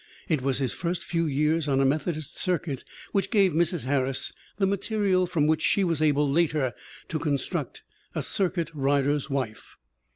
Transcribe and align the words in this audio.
It 0.27 0.41
was 0.41 0.57
his 0.57 0.73
first 0.73 1.03
few 1.05 1.27
years 1.27 1.67
on 1.67 1.79
a 1.79 1.85
Methodist 1.85 2.35
circuit 2.35 2.83
which 3.11 3.29
gave 3.29 3.51
Mrs. 3.51 3.85
Harris 3.85 4.33
the 4.57 4.65
material 4.65 5.27
from 5.27 5.45
which 5.45 5.61
she 5.61 5.83
was 5.83 6.01
able 6.01 6.27
later 6.27 6.73
to 7.09 7.19
construct 7.19 7.83
A 8.15 8.23
Circuit 8.23 8.71
Rider's 8.73 9.29
Wife. 9.29 9.75